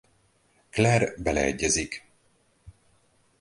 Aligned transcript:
Claire 0.71 1.13
beleegyezik. 1.19 2.03